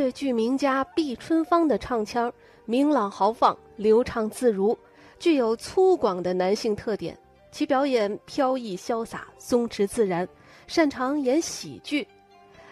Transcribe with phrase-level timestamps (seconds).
[0.00, 2.32] 越剧名家毕春芳的唱腔
[2.64, 4.74] 明朗豪放、流畅自如，
[5.18, 7.14] 具有粗犷的男性特点。
[7.52, 10.26] 其表演飘逸潇洒、松弛自然，
[10.66, 12.08] 擅长演喜剧。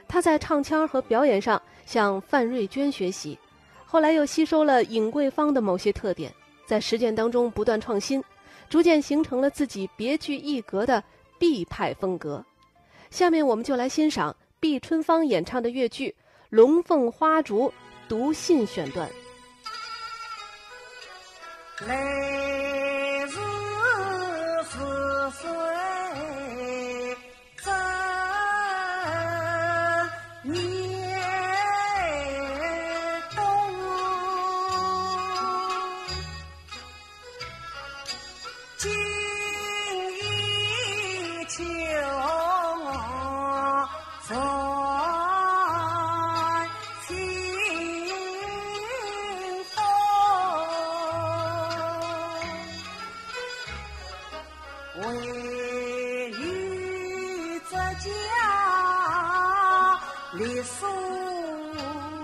[0.09, 3.39] 他在唱腔和表演上向范瑞娟学习，
[3.85, 6.33] 后来又吸收了尹桂芳的某些特点，
[6.65, 8.25] 在实践当中不断创新，
[8.71, 11.05] 逐渐形成了自己别具一格的
[11.39, 12.43] 毕派风格。
[13.11, 16.09] 下面我们就来欣赏毕春芳演唱的越剧
[16.51, 17.69] 《龙凤花烛》
[18.09, 19.07] 读信选段。
[21.87, 21.95] 来
[23.27, 23.33] 日
[24.65, 24.79] 是
[25.37, 25.47] 岁
[27.63, 27.71] 正
[30.43, 30.57] 年
[33.37, 33.45] 冬，
[38.79, 38.91] 今
[40.15, 41.63] 已秋
[60.35, 62.18] 李松。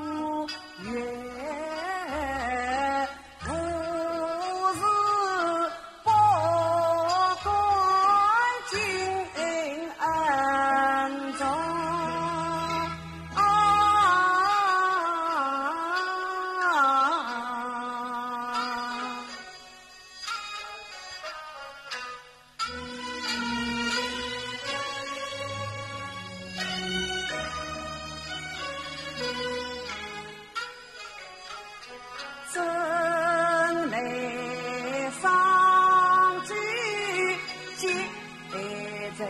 [39.17, 39.25] 在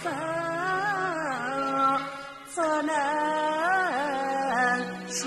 [0.00, 0.04] 身，
[2.54, 2.94] 怎能
[5.08, 5.20] 想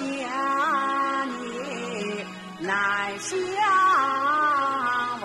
[1.41, 2.25] 念
[2.59, 2.69] 难
[3.19, 3.35] 相
[5.19, 5.23] 逢？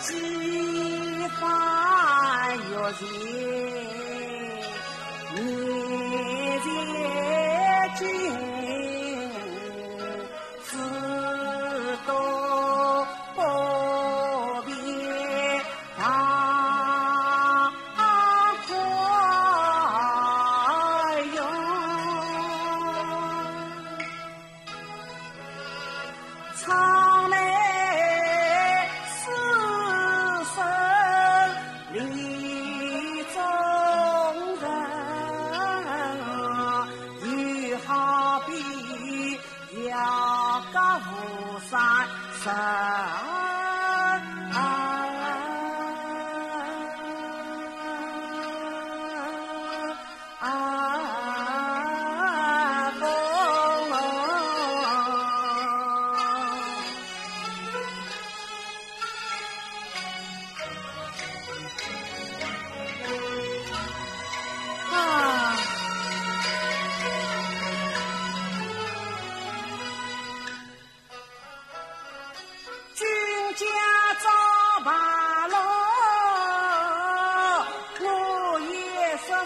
[0.00, 0.08] 几
[1.40, 1.42] 番
[2.56, 3.02] 月前，
[5.44, 5.44] 面
[42.44, 43.03] sad.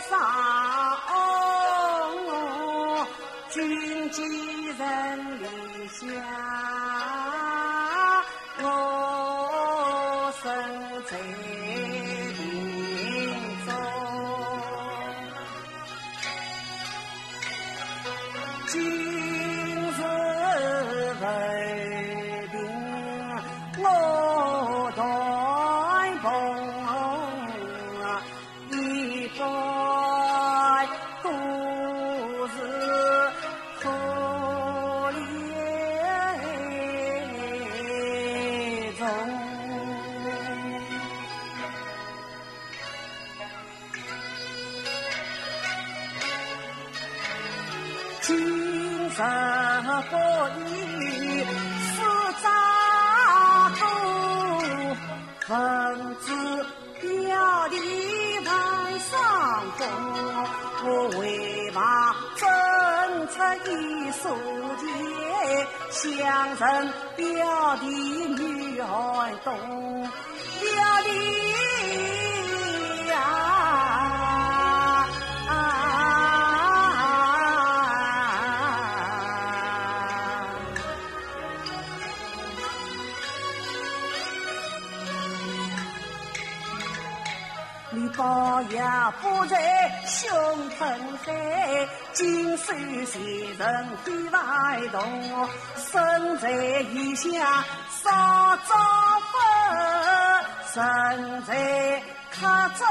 [0.00, 0.10] 上。
[3.50, 5.44] 君既人离
[5.88, 6.04] 乡，
[8.60, 8.64] 我
[10.42, 10.44] 身
[11.06, 11.12] 在
[49.18, 49.22] 日
[50.10, 50.14] 不
[50.60, 50.70] 以
[51.82, 51.96] 四
[52.40, 52.46] 扎
[53.80, 53.82] 多，
[55.44, 55.48] 分
[56.20, 56.26] 子
[57.00, 57.04] 表
[57.66, 57.74] 里
[58.46, 58.48] 万
[59.00, 59.10] 上
[59.76, 59.80] 风。
[60.84, 60.86] 我
[61.18, 61.20] 为
[61.74, 61.80] 望
[62.36, 62.46] 争
[63.26, 63.34] 出
[63.68, 63.68] 一
[64.12, 64.22] 书
[64.78, 64.80] 节，
[65.90, 66.06] 乡
[66.54, 66.62] 人
[67.16, 67.26] 表
[67.80, 68.86] 弟女儿
[69.42, 69.48] 懂，
[70.60, 70.66] 表
[71.02, 71.08] 弟
[87.90, 88.82] 你包也
[89.22, 90.30] 不在胸
[90.70, 90.78] 膛
[91.24, 92.76] 海，金山
[93.06, 93.20] 前
[93.58, 94.38] 人飞外
[94.92, 97.32] 动，身在异乡
[98.02, 98.10] 少
[98.66, 98.74] 遭
[99.32, 99.40] 风，
[100.74, 102.46] 身在客
[102.76, 102.86] 中。